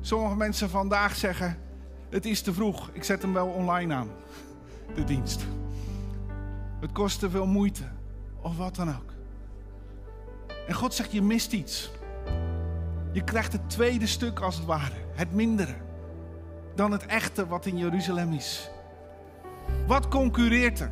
Sommige 0.00 0.36
mensen 0.36 0.70
vandaag 0.70 1.16
zeggen, 1.16 1.58
het 2.10 2.26
is 2.26 2.42
te 2.42 2.52
vroeg, 2.52 2.90
ik 2.92 3.04
zet 3.04 3.22
hem 3.22 3.32
wel 3.32 3.46
online 3.46 3.94
aan, 3.94 4.08
de 4.94 5.04
dienst. 5.04 5.46
Het 6.80 6.92
kost 6.92 7.18
te 7.18 7.30
veel 7.30 7.46
moeite, 7.46 7.82
of 8.40 8.56
wat 8.56 8.74
dan 8.74 8.88
ook. 8.88 9.12
En 10.66 10.74
God 10.74 10.94
zegt, 10.94 11.12
je 11.12 11.22
mist 11.22 11.52
iets. 11.52 11.90
Je 13.12 13.24
krijgt 13.24 13.52
het 13.52 13.70
tweede 13.70 14.06
stuk 14.06 14.40
als 14.40 14.56
het 14.56 14.64
ware, 14.64 14.96
het 15.14 15.32
mindere, 15.32 15.74
dan 16.74 16.92
het 16.92 17.06
echte 17.06 17.46
wat 17.46 17.66
in 17.66 17.76
Jeruzalem 17.76 18.32
is. 18.32 18.70
Wat 19.86 20.08
concurreert 20.08 20.80
er 20.80 20.90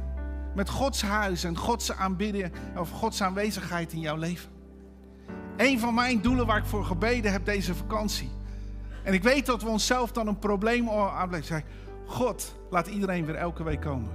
met 0.57 0.69
Gods 0.69 1.03
huis 1.03 1.45
en 1.45 1.57
Gods 1.57 1.93
aanbidding 1.93 2.53
of 2.77 2.91
Gods 2.91 3.23
aanwezigheid 3.23 3.93
in 3.93 4.01
jouw 4.01 4.17
leven? 4.17 4.51
Een 5.57 5.79
van 5.79 5.95
mijn 5.95 6.21
doelen 6.21 6.47
waar 6.47 6.59
ik 6.59 6.65
voor 6.65 6.85
gebeden 6.85 7.33
heb 7.33 7.45
deze 7.45 7.75
vakantie 7.75 8.31
en 9.07 9.13
ik 9.13 9.23
weet 9.23 9.47
dat 9.47 9.63
we 9.63 9.69
onszelf 9.69 10.13
dan 10.13 10.27
een 10.27 10.39
probleem 10.39 10.91
aanblijven. 10.91 11.65
God, 12.07 12.57
laat 12.71 12.87
iedereen 12.87 13.25
weer 13.25 13.35
elke 13.35 13.63
week 13.63 13.81
komen. 13.81 14.11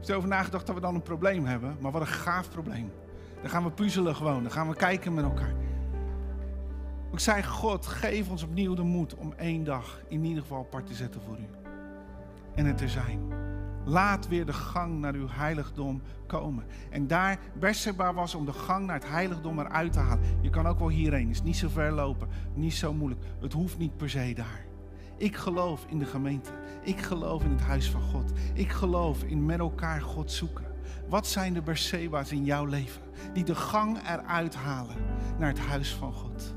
Ik 0.00 0.06
heb 0.06 0.08
erover 0.08 0.28
nagedacht 0.28 0.66
dat 0.66 0.74
we 0.74 0.80
dan 0.80 0.94
een 0.94 1.02
probleem 1.02 1.46
hebben, 1.46 1.76
maar 1.80 1.92
wat 1.92 2.00
een 2.00 2.06
gaaf 2.06 2.50
probleem. 2.50 2.92
Dan 3.40 3.50
gaan 3.50 3.64
we 3.64 3.70
puzzelen 3.70 4.16
gewoon, 4.16 4.42
dan 4.42 4.52
gaan 4.52 4.68
we 4.68 4.74
kijken 4.74 5.14
met 5.14 5.24
elkaar. 5.24 5.54
Ik 7.12 7.18
zei, 7.18 7.42
God, 7.42 7.86
geef 7.86 8.28
ons 8.28 8.42
opnieuw 8.42 8.74
de 8.74 8.82
moed 8.82 9.14
om 9.14 9.32
één 9.36 9.64
dag 9.64 10.00
in 10.08 10.24
ieder 10.24 10.42
geval 10.42 10.58
apart 10.58 10.86
te 10.86 10.94
zetten 10.94 11.20
voor 11.20 11.38
u. 11.38 11.48
En 12.54 12.66
het 12.66 12.78
te 12.78 12.88
zijn. 12.88 13.47
Laat 13.88 14.28
weer 14.28 14.46
de 14.46 14.52
gang 14.52 14.98
naar 14.98 15.14
uw 15.14 15.28
heiligdom 15.30 16.02
komen. 16.26 16.64
En 16.90 17.06
daar 17.06 17.38
Berseba 17.58 18.14
was 18.14 18.34
om 18.34 18.46
de 18.46 18.52
gang 18.52 18.86
naar 18.86 18.94
het 18.94 19.08
heiligdom 19.08 19.58
eruit 19.58 19.92
te 19.92 19.98
halen. 19.98 20.24
Je 20.40 20.50
kan 20.50 20.66
ook 20.66 20.78
wel 20.78 20.88
hierheen. 20.88 21.30
Is 21.30 21.42
niet 21.42 21.56
zo 21.56 21.68
ver 21.68 21.92
lopen. 21.92 22.28
Niet 22.54 22.74
zo 22.74 22.92
moeilijk. 22.92 23.24
Het 23.40 23.52
hoeft 23.52 23.78
niet 23.78 23.96
per 23.96 24.10
se 24.10 24.32
daar. 24.34 24.66
Ik 25.16 25.36
geloof 25.36 25.86
in 25.88 25.98
de 25.98 26.04
gemeente. 26.04 26.50
Ik 26.82 27.00
geloof 27.00 27.44
in 27.44 27.50
het 27.50 27.60
huis 27.60 27.90
van 27.90 28.02
God. 28.02 28.32
Ik 28.54 28.70
geloof 28.70 29.22
in 29.22 29.46
met 29.46 29.58
elkaar 29.58 30.00
God 30.00 30.32
zoeken. 30.32 30.66
Wat 31.08 31.26
zijn 31.26 31.52
de 31.52 31.62
Berseba's 31.62 32.32
in 32.32 32.44
jouw 32.44 32.64
leven 32.64 33.02
die 33.32 33.44
de 33.44 33.54
gang 33.54 33.98
eruit 34.08 34.54
halen 34.54 34.96
naar 35.38 35.48
het 35.48 35.58
huis 35.58 35.94
van 35.94 36.12
God? 36.12 36.54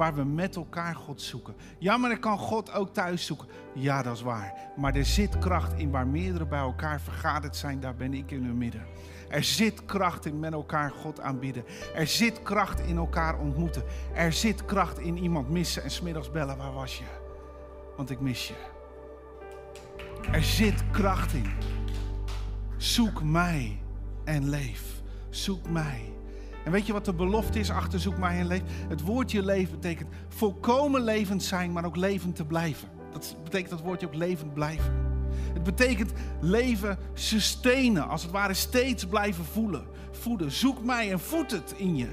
Waar 0.00 0.14
we 0.14 0.24
met 0.24 0.56
elkaar 0.56 0.94
God 0.94 1.22
zoeken. 1.22 1.54
Ja, 1.78 1.96
maar 1.96 2.10
ik 2.10 2.20
kan 2.20 2.38
God 2.38 2.72
ook 2.72 2.94
thuis 2.94 3.26
zoeken. 3.26 3.48
Ja, 3.74 4.02
dat 4.02 4.16
is 4.16 4.22
waar. 4.22 4.54
Maar 4.76 4.94
er 4.94 5.04
zit 5.04 5.38
kracht 5.38 5.78
in 5.78 5.90
waar 5.90 6.06
meerdere 6.06 6.46
bij 6.46 6.58
elkaar 6.58 7.00
vergaderd 7.00 7.56
zijn. 7.56 7.80
Daar 7.80 7.94
ben 7.94 8.14
ik 8.14 8.30
in 8.30 8.44
hun 8.44 8.58
midden. 8.58 8.86
Er 9.28 9.44
zit 9.44 9.84
kracht 9.84 10.26
in 10.26 10.38
met 10.38 10.52
elkaar 10.52 10.90
God 10.90 11.20
aanbidden. 11.20 11.64
Er 11.94 12.06
zit 12.06 12.42
kracht 12.42 12.80
in 12.80 12.96
elkaar 12.96 13.38
ontmoeten. 13.38 13.82
Er 14.14 14.32
zit 14.32 14.64
kracht 14.64 14.98
in 14.98 15.18
iemand 15.18 15.50
missen 15.50 15.82
en 15.82 15.90
smiddags 15.90 16.30
bellen. 16.30 16.56
Waar 16.56 16.72
was 16.72 16.98
je? 16.98 17.04
Want 17.96 18.10
ik 18.10 18.20
mis 18.20 18.48
je. 18.48 18.54
Er 20.32 20.42
zit 20.42 20.90
kracht 20.90 21.32
in. 21.32 21.50
Zoek 22.76 23.22
mij 23.22 23.82
en 24.24 24.48
leef. 24.48 25.02
Zoek 25.30 25.68
mij. 25.68 26.12
En 26.64 26.72
weet 26.72 26.86
je 26.86 26.92
wat 26.92 27.04
de 27.04 27.12
belofte 27.12 27.58
is 27.58 27.70
achter 27.70 28.00
zoek 28.00 28.18
mij 28.18 28.38
en 28.38 28.46
leef? 28.46 28.62
Het 28.88 29.00
woordje 29.00 29.44
leven 29.44 29.70
betekent 29.70 30.08
volkomen 30.28 31.02
levend 31.02 31.42
zijn, 31.42 31.72
maar 31.72 31.84
ook 31.84 31.96
levend 31.96 32.36
te 32.36 32.44
blijven. 32.44 32.88
Dat 33.12 33.36
betekent 33.44 33.70
dat 33.70 33.80
woordje 33.80 34.06
ook 34.06 34.14
levend 34.14 34.54
blijven. 34.54 35.08
Het 35.52 35.62
betekent 35.62 36.12
leven 36.40 36.98
sustainen, 37.14 38.08
als 38.08 38.22
het 38.22 38.30
ware 38.30 38.54
steeds 38.54 39.06
blijven 39.06 39.44
voelen, 39.44 39.84
voeden. 40.10 40.50
Zoek 40.50 40.84
mij 40.84 41.12
en 41.12 41.20
voed 41.20 41.50
het 41.50 41.74
in 41.76 41.96
je. 41.96 42.08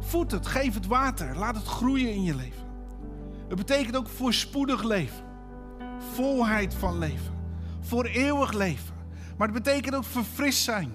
Voed 0.00 0.30
het, 0.30 0.46
geef 0.46 0.74
het 0.74 0.86
water, 0.86 1.36
laat 1.36 1.56
het 1.56 1.66
groeien 1.66 2.12
in 2.12 2.22
je 2.22 2.34
leven. 2.34 2.62
Het 3.48 3.56
betekent 3.56 3.96
ook 3.96 4.08
voorspoedig 4.08 4.82
leven, 4.82 5.24
volheid 6.14 6.74
van 6.74 6.98
leven, 6.98 7.34
voor 7.80 8.04
eeuwig 8.04 8.52
leven. 8.52 8.94
Maar 9.36 9.48
het 9.48 9.62
betekent 9.62 9.94
ook 9.94 10.04
verfrist 10.04 10.62
zijn, 10.62 10.92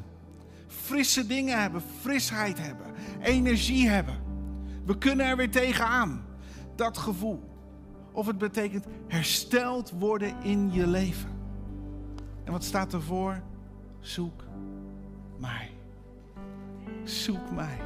frisse 0.67 1.27
dingen 1.27 1.61
hebben, 1.61 1.81
frisheid 2.01 2.59
hebben, 2.59 2.85
energie 3.21 3.89
hebben. 3.89 4.15
We 4.85 4.97
kunnen 4.97 5.25
er 5.25 5.37
weer 5.37 5.51
tegenaan, 5.51 6.25
dat 6.75 6.97
gevoel. 6.97 7.43
Of 8.11 8.27
het 8.27 8.37
betekent 8.37 8.85
hersteld 9.07 9.91
worden 9.91 10.35
in 10.43 10.71
je 10.71 10.87
leven. 10.87 11.29
En 12.43 12.51
wat 12.51 12.63
staat 12.63 12.93
ervoor? 12.93 13.41
Zoek 13.99 14.43
mij. 15.39 15.69
Zoek 17.03 17.51
mij. 17.51 17.77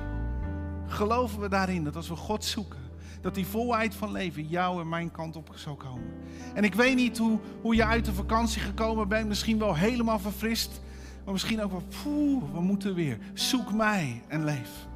Geloven 0.87 1.39
we 1.39 1.49
daarin 1.49 1.83
dat 1.83 1.95
als 1.95 2.09
we 2.09 2.15
God 2.15 2.43
zoeken, 2.43 2.79
dat 3.21 3.35
die 3.35 3.45
volheid 3.45 3.95
van 3.95 4.11
leven 4.11 4.47
jou 4.47 4.81
en 4.81 4.89
mijn 4.89 5.11
kant 5.11 5.35
op 5.35 5.51
zou 5.55 5.75
komen. 5.75 6.13
En 6.53 6.63
ik 6.63 6.73
weet 6.73 6.95
niet 6.95 7.17
hoe, 7.17 7.39
hoe 7.61 7.75
je 7.75 7.85
uit 7.85 8.05
de 8.05 8.13
vakantie 8.13 8.61
gekomen 8.61 9.07
bent, 9.07 9.27
misschien 9.27 9.59
wel 9.59 9.75
helemaal 9.75 10.19
verfrist, 10.19 10.81
maar 11.23 11.33
misschien 11.33 11.61
ook 11.61 11.71
wel, 11.71 11.83
poeh, 12.03 12.43
we 12.53 12.61
moeten 12.61 12.93
weer. 12.93 13.17
Zoek 13.33 13.73
mij 13.73 14.21
en 14.27 14.43
leef. 14.43 14.87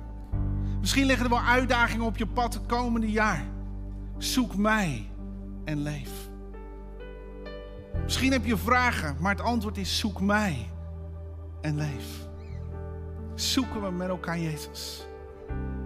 Misschien 0.79 1.05
liggen 1.05 1.25
er 1.25 1.31
wel 1.31 1.41
uitdagingen 1.41 2.05
op 2.05 2.17
je 2.17 2.27
pad 2.27 2.53
het 2.53 2.65
komende 2.65 3.11
jaar. 3.11 3.45
Zoek 4.17 4.55
mij 4.55 5.09
en 5.65 5.81
leef. 5.81 6.09
Misschien 8.03 8.31
heb 8.31 8.45
je 8.45 8.57
vragen, 8.57 9.15
maar 9.19 9.31
het 9.31 9.45
antwoord 9.45 9.77
is 9.77 9.99
zoek 9.99 10.21
mij 10.21 10.69
en 11.61 11.75
leef. 11.75 12.27
Zoeken 13.35 13.81
we 13.81 13.91
met 13.91 14.07
elkaar 14.07 14.39
Jezus. 14.39 15.07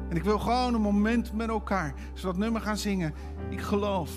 En 0.10 0.15
ik 0.15 0.24
wil 0.24 0.39
gewoon 0.39 0.74
een 0.74 0.81
moment 0.81 1.34
met 1.34 1.50
elkaar, 1.50 1.93
zodat 2.13 2.38
nummer 2.38 2.62
gaan 2.62 2.77
zingen. 2.77 3.13
Ik 3.50 3.62
geloof 3.62 4.12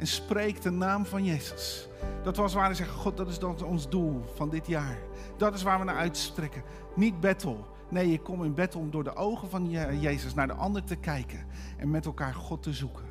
en 0.00 0.06
spreek 0.06 0.62
de 0.62 0.70
naam 0.70 1.06
van 1.06 1.24
Jezus. 1.24 1.88
Dat 2.22 2.36
was 2.36 2.54
waar 2.54 2.68
we 2.68 2.74
zeggen, 2.74 2.96
God, 2.96 3.16
dat 3.16 3.28
is 3.28 3.38
ons 3.62 3.88
doel 3.88 4.24
van 4.34 4.50
dit 4.50 4.66
jaar. 4.66 4.98
Dat 5.36 5.54
is 5.54 5.62
waar 5.62 5.78
we 5.78 5.84
naar 5.84 5.96
uitstrekken. 5.96 6.62
Niet 6.96 7.20
battle. 7.20 7.56
Nee, 7.88 8.12
ik 8.12 8.22
kom 8.22 8.44
in 8.44 8.54
battle 8.54 8.80
om 8.80 8.90
door 8.90 9.04
de 9.04 9.14
ogen 9.14 9.50
van 9.50 9.70
Jezus 10.00 10.34
naar 10.34 10.46
de 10.46 10.52
ander 10.52 10.84
te 10.84 10.96
kijken. 10.96 11.46
En 11.76 11.90
met 11.90 12.06
elkaar 12.06 12.34
God 12.34 12.62
te 12.62 12.72
zoeken. 12.72 13.04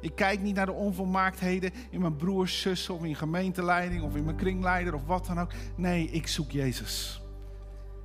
Ik 0.00 0.14
kijk 0.14 0.40
niet 0.40 0.54
naar 0.54 0.66
de 0.66 0.72
onvolmaaktheden 0.72 1.70
in 1.90 2.00
mijn 2.00 2.16
broers, 2.16 2.60
zussen 2.60 2.94
of 2.94 3.04
in 3.04 3.16
gemeenteleiding 3.16 4.02
of 4.02 4.16
in 4.16 4.24
mijn 4.24 4.36
kringleider 4.36 4.94
of 4.94 5.04
wat 5.04 5.26
dan 5.26 5.40
ook. 5.40 5.50
Nee, 5.76 6.06
ik 6.06 6.26
zoek 6.26 6.50
Jezus. 6.50 7.22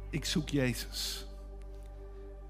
Ik 0.10 0.26
zoek 0.26 0.50
Jezus. 0.50 1.28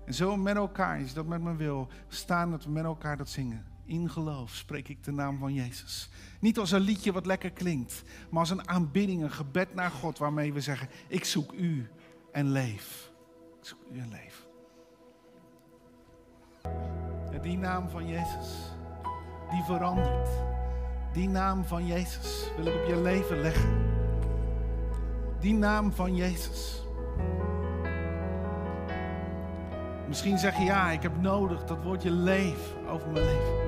En 0.06 0.14
zo 0.14 0.38
met 0.38 0.56
elkaar, 0.56 1.02
is 1.02 1.14
dat 1.14 1.26
met 1.26 1.42
me 1.42 1.56
wil, 1.56 1.88
staan 2.08 2.52
dat 2.52 2.64
we 2.64 2.70
met 2.70 2.84
elkaar 2.84 3.18
dat 3.18 3.30
zingen. 3.30 3.76
In 3.88 4.10
geloof 4.10 4.56
spreek 4.56 4.88
ik 4.88 5.04
de 5.04 5.12
naam 5.12 5.38
van 5.38 5.54
Jezus. 5.54 6.10
Niet 6.40 6.58
als 6.58 6.72
een 6.72 6.82
liedje 6.82 7.12
wat 7.12 7.26
lekker 7.26 7.52
klinkt, 7.52 8.04
maar 8.30 8.40
als 8.40 8.50
een 8.50 8.70
aanbidding, 8.70 9.22
een 9.22 9.32
gebed 9.32 9.74
naar 9.74 9.92
God 9.92 10.18
waarmee 10.18 10.54
we 10.54 10.62
zeggen: 10.62 10.90
Ik 11.08 11.26
zoek 11.26 11.54
u 11.54 11.90
en 12.32 12.52
leef. 12.52 13.12
Ik 13.60 13.66
zoek 13.66 13.80
u 13.92 14.00
en 14.00 14.10
leef. 14.10 14.46
En 17.32 17.42
die 17.42 17.58
naam 17.58 17.90
van 17.90 18.08
Jezus, 18.08 18.72
die 19.50 19.64
verandert. 19.64 20.30
Die 21.14 21.30
naam 21.30 21.66
van 21.66 21.86
Jezus 21.86 22.52
wil 22.56 22.66
ik 22.66 22.82
op 22.82 22.88
je 22.88 23.02
leven 23.02 23.42
leggen. 23.42 23.86
Die 25.40 25.54
naam 25.54 25.92
van 25.92 26.16
Jezus. 26.16 26.84
Misschien 30.08 30.38
zeg 30.38 30.58
je 30.58 30.64
ja, 30.64 30.92
ik 30.92 31.02
heb 31.02 31.22
nodig 31.22 31.66
dat 31.66 31.84
woordje 31.84 32.12
leef 32.12 32.76
over 32.88 33.10
mijn 33.10 33.26
leven. 33.26 33.67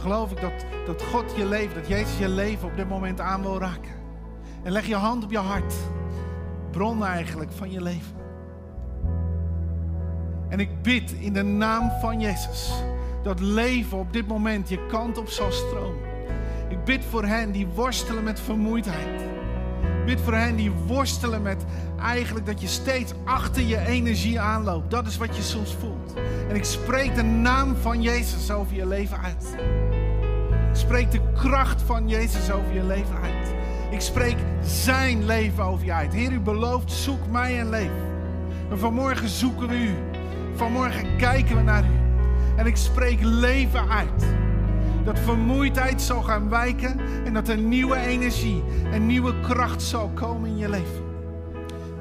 Geloof 0.00 0.30
ik 0.30 0.40
dat, 0.40 0.64
dat 0.86 1.02
God 1.02 1.24
je 1.36 1.46
leven, 1.46 1.74
dat 1.74 1.88
Jezus 1.88 2.18
je 2.18 2.28
leven 2.28 2.68
op 2.68 2.76
dit 2.76 2.88
moment 2.88 3.20
aan 3.20 3.42
wil 3.42 3.58
raken. 3.58 3.92
En 4.62 4.72
leg 4.72 4.86
je 4.86 4.94
hand 4.94 5.24
op 5.24 5.30
je 5.30 5.38
hart. 5.38 5.74
Bron 6.70 7.04
eigenlijk 7.04 7.52
van 7.52 7.70
je 7.70 7.82
leven. 7.82 8.14
En 10.48 10.60
ik 10.60 10.82
bid 10.82 11.12
in 11.12 11.32
de 11.32 11.42
naam 11.42 11.90
van 12.00 12.20
Jezus 12.20 12.72
dat 13.22 13.40
leven 13.40 13.98
op 13.98 14.12
dit 14.12 14.26
moment 14.26 14.68
je 14.68 14.86
kant 14.86 15.18
op 15.18 15.28
zal 15.28 15.52
stromen. 15.52 16.08
Ik 16.68 16.84
bid 16.84 17.04
voor 17.04 17.24
hen 17.24 17.52
die 17.52 17.66
worstelen 17.66 18.24
met 18.24 18.40
vermoeidheid. 18.40 19.22
Bid 20.04 20.20
voor 20.20 20.34
hen 20.34 20.56
die 20.56 20.70
worstelen 20.70 21.42
met 21.42 21.64
eigenlijk 22.00 22.46
dat 22.46 22.60
je 22.60 22.66
steeds 22.66 23.12
achter 23.24 23.62
je 23.62 23.86
energie 23.86 24.40
aanloopt. 24.40 24.90
Dat 24.90 25.06
is 25.06 25.16
wat 25.16 25.36
je 25.36 25.42
soms 25.42 25.74
voelt. 25.74 26.14
En 26.48 26.56
ik 26.56 26.64
spreek 26.64 27.14
de 27.14 27.22
naam 27.22 27.76
van 27.76 28.02
Jezus 28.02 28.50
over 28.50 28.76
je 28.76 28.86
leven 28.86 29.20
uit. 29.20 29.56
Ik 30.70 30.76
spreek 30.76 31.10
de 31.10 31.20
kracht 31.34 31.82
van 31.82 32.08
Jezus 32.08 32.50
over 32.50 32.74
je 32.74 32.84
leven 32.84 33.16
uit. 33.22 33.54
Ik 33.90 34.00
spreek 34.00 34.36
zijn 34.62 35.24
leven 35.24 35.64
over 35.64 35.84
je 35.84 35.92
uit. 35.92 36.12
Heer, 36.12 36.32
u 36.32 36.40
belooft, 36.40 36.92
zoek 36.92 37.30
mij 37.30 37.58
en 37.58 37.70
leef. 37.70 37.90
En 38.70 38.78
vanmorgen 38.78 39.28
zoeken 39.28 39.68
we 39.68 39.74
u. 39.74 39.94
Vanmorgen 40.54 41.16
kijken 41.16 41.56
we 41.56 41.62
naar 41.62 41.84
u. 41.84 41.98
En 42.56 42.66
ik 42.66 42.76
spreek 42.76 43.18
leven 43.22 43.88
uit. 43.88 44.24
Dat 45.04 45.18
vermoeidheid 45.18 46.02
zal 46.02 46.22
gaan 46.22 46.48
wijken 46.48 47.00
en 47.24 47.34
dat 47.34 47.48
er 47.48 47.58
nieuwe 47.58 47.96
energie 47.96 48.62
en 48.92 49.06
nieuwe 49.06 49.40
kracht 49.40 49.82
zal 49.82 50.10
komen 50.14 50.50
in 50.50 50.56
je 50.56 50.68
leven. 50.68 51.04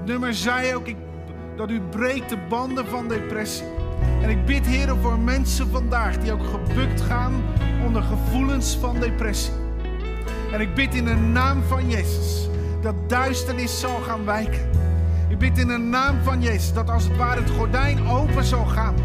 nummer 0.06 0.34
zei 0.34 0.76
ook 0.76 0.88
ik, 0.88 0.96
dat 1.56 1.70
u 1.70 1.82
breekt 1.82 2.30
de 2.30 2.38
banden 2.50 2.88
van 2.88 3.08
depressie. 3.08 3.66
En 4.22 4.30
ik 4.30 4.46
bid, 4.46 4.66
Heer, 4.66 4.96
voor 5.02 5.20
mensen 5.20 5.70
vandaag 5.70 6.18
die 6.18 6.32
ook 6.32 6.46
gebukt 6.46 7.02
gaan 7.02 7.44
onder 7.86 8.02
gevoelens 8.02 8.78
van 8.78 9.00
depressie. 9.00 9.54
En 10.52 10.62
ik 10.62 10.74
bid 10.74 10.96
in 10.96 11.06
de 11.06 11.16
naam 11.16 11.64
van 11.64 11.90
Jezus 11.90 12.50
dat 12.82 12.96
duisternis 13.08 13.80
zal 13.80 14.00
gaan 14.00 14.26
wijken. 14.26 14.70
Ik 15.30 15.38
bid 15.38 15.58
in 15.58 15.68
de 15.68 15.78
naam 15.78 16.16
van 16.24 16.42
Jezus 16.42 16.74
dat 16.74 16.90
als 16.90 17.04
het 17.04 17.18
ware 17.18 17.42
het 17.42 17.50
gordijn 17.50 18.08
open 18.08 18.44
zal 18.44 18.66
gaan, 18.66 18.96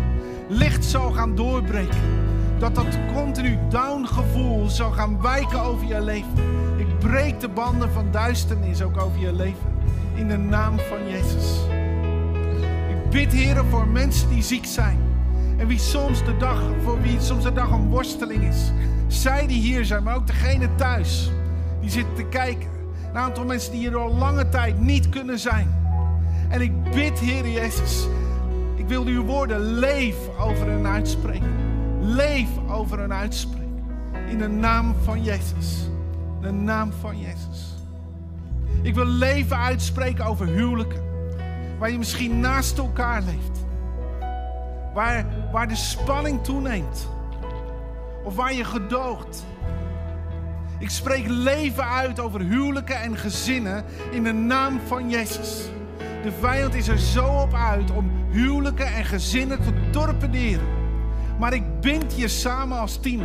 licht 0.49 0.85
zal 0.85 1.13
gaan 1.13 1.35
doorbreken. 1.35 2.24
Dat 2.59 2.75
dat 2.75 2.99
continu 3.15 3.59
down 3.69 4.07
gevoel 4.07 4.69
zal 4.69 4.91
gaan 4.91 5.23
wijken 5.23 5.61
over 5.61 5.87
je 5.87 6.01
leven. 6.01 6.33
Ik 6.77 6.99
breek 6.99 7.41
de 7.41 7.49
banden 7.49 7.93
van 7.93 8.11
duisternis 8.11 8.83
ook 8.83 9.01
over 9.01 9.21
je 9.21 9.33
leven. 9.33 9.73
In 10.15 10.29
de 10.29 10.37
naam 10.37 10.79
van 10.79 11.09
Jezus. 11.09 11.61
Ik 12.89 13.11
bid, 13.11 13.33
Heer, 13.33 13.65
voor 13.71 13.89
mensen 13.89 14.29
die 14.29 14.43
ziek 14.43 14.65
zijn. 14.65 14.99
En 15.57 15.67
wie 15.67 15.79
soms 15.79 16.25
de 16.25 16.37
dag, 16.37 16.63
voor 16.83 17.03
wie 17.03 17.21
soms 17.21 17.45
de 17.45 17.53
dag 17.53 17.71
een 17.71 17.89
worsteling 17.89 18.43
is. 18.43 18.73
Zij 19.07 19.47
die 19.47 19.61
hier 19.61 19.85
zijn, 19.85 20.03
maar 20.03 20.17
ook 20.17 20.27
degene 20.27 20.75
thuis. 20.75 21.31
Die 21.81 21.91
zitten 21.91 22.15
te 22.15 22.25
kijken. 22.25 22.69
Een 23.13 23.21
aantal 23.21 23.45
mensen 23.45 23.73
die 23.73 23.81
hier 23.81 23.97
al 23.97 24.15
lange 24.15 24.49
tijd 24.49 24.81
niet 24.81 25.09
kunnen 25.09 25.39
zijn. 25.39 25.75
En 26.49 26.61
ik 26.61 26.83
bid, 26.83 27.19
Heer 27.19 27.49
Jezus. 27.49 28.07
Ik 28.77 28.89
wil 28.89 29.05
uw 29.05 29.25
woorden 29.25 29.61
leef 29.61 30.17
over 30.39 30.67
hen 30.67 30.87
uitspreken. 30.87 31.74
Leef 32.05 32.49
over 32.69 32.99
hen 32.99 33.13
uitspreken. 33.13 33.85
In 34.29 34.39
de 34.39 34.49
naam 34.49 34.95
van 35.03 35.23
Jezus. 35.23 35.89
In 36.37 36.41
de 36.41 36.51
naam 36.51 36.93
van 36.93 37.19
Jezus. 37.19 37.75
Ik 38.83 38.95
wil 38.95 39.07
leven 39.07 39.57
uitspreken 39.57 40.25
over 40.25 40.47
huwelijken. 40.47 41.03
Waar 41.79 41.91
je 41.91 41.99
misschien 41.99 42.41
naast 42.41 42.79
elkaar 42.79 43.23
leeft. 43.23 43.65
Waar, 44.95 45.27
waar 45.53 45.69
de 45.69 45.77
spanning 45.77 46.45
toeneemt. 46.45 47.09
Of 48.25 48.37
waar 48.37 48.55
je 48.55 48.65
gedoogt. 48.65 49.45
Ik 50.79 50.91
spreek 50.91 51.29
leven 51.29 51.85
uit 51.85 52.21
over 52.21 52.41
huwelijken 52.41 53.01
en 53.01 53.17
gezinnen 53.17 53.85
in 54.11 54.23
de 54.23 54.33
naam 54.33 54.81
van 54.87 55.11
Jezus. 55.11 55.69
De 56.23 56.33
vijand 56.41 56.75
is 56.75 56.89
er 56.89 56.99
zo 56.99 57.27
op 57.27 57.55
uit 57.55 57.91
om 57.91 58.11
huwelijken 58.31 58.87
en 58.87 59.05
gezinnen 59.05 59.63
te 59.63 59.91
torpederen. 59.91 60.84
Maar 61.39 61.53
ik 61.53 61.81
bind 61.81 62.17
je 62.17 62.29
samen 62.29 62.79
als 62.79 62.97
team. 62.97 63.23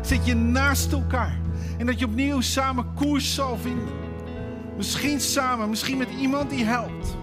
Zet 0.00 0.26
je 0.26 0.34
naast 0.34 0.92
elkaar. 0.92 1.38
En 1.78 1.86
dat 1.86 1.98
je 1.98 2.04
opnieuw 2.04 2.40
samen 2.40 2.94
koers 2.94 3.34
zal 3.34 3.58
vinden. 3.58 3.94
Misschien 4.76 5.20
samen, 5.20 5.70
misschien 5.70 5.98
met 5.98 6.08
iemand 6.20 6.50
die 6.50 6.64
helpt. 6.64 7.16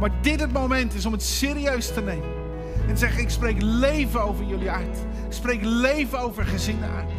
Maar 0.00 0.10
dit 0.20 0.40
het 0.40 0.52
moment 0.52 0.94
is 0.94 1.06
om 1.06 1.12
het 1.12 1.22
serieus 1.22 1.92
te 1.92 2.00
nemen. 2.00 2.32
En 2.88 2.98
zeggen, 2.98 3.22
ik 3.22 3.30
spreek 3.30 3.62
leven 3.62 4.22
over 4.22 4.44
jullie 4.44 4.70
uit. 4.70 5.06
Ik 5.26 5.32
spreek 5.32 5.60
leven 5.62 6.18
over 6.18 6.44
gezinnen 6.44 6.90
uit. 6.90 7.12